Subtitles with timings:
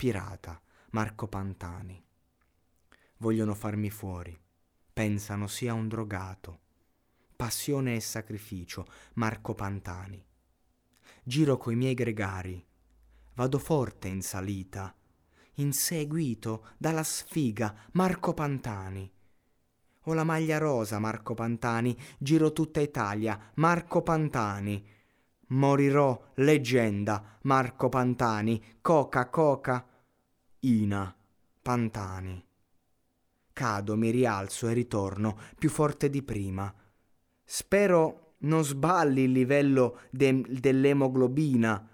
[0.00, 0.58] Pirata,
[0.92, 2.02] Marco Pantani.
[3.18, 4.34] Vogliono farmi fuori.
[4.94, 6.60] Pensano sia un drogato.
[7.36, 10.24] Passione e sacrificio, Marco Pantani.
[11.22, 12.66] Giro coi miei gregari.
[13.34, 14.96] Vado forte in salita.
[15.56, 19.12] Inseguito dalla sfiga, Marco Pantani.
[20.04, 21.94] Ho la maglia rosa, Marco Pantani.
[22.16, 24.82] Giro tutta Italia, Marco Pantani.
[25.48, 28.78] Morirò leggenda, Marco Pantani.
[28.80, 29.84] Coca, coca.
[30.62, 31.14] Ina,
[31.62, 32.44] Pantani.
[33.52, 36.72] Cado, mi rialzo e ritorno più forte di prima.
[37.44, 41.88] Spero non sballi il livello de- dell'emoglobina.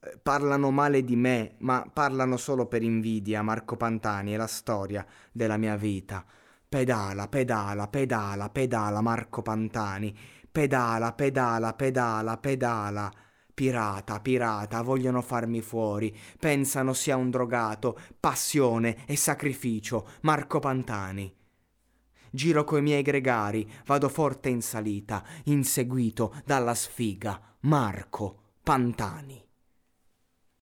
[0.00, 3.42] Eh, parlano male di me, ma parlano solo per invidia.
[3.42, 6.24] Marco Pantani è la storia della mia vita.
[6.68, 10.14] Pedala, pedala, pedala, pedala, Marco Pantani.
[10.50, 13.12] Pedala, pedala, pedala, pedala.
[13.56, 21.34] Pirata, pirata, vogliono farmi fuori, pensano sia un drogato, passione e sacrificio, Marco Pantani.
[22.30, 29.42] Giro coi miei gregari, vado forte in salita, inseguito dalla sfiga, Marco Pantani.